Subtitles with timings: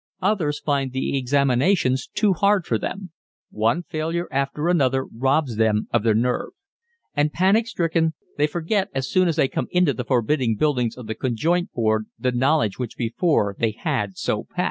[0.23, 3.11] Others find the examinations too hard for them;
[3.51, 6.53] one failure after another robs them of their nerve;
[7.13, 11.05] and, panic stricken, they forget as soon as they come into the forbidding buildings of
[11.05, 14.59] the Conjoint Board the knowledge which before they had so pat.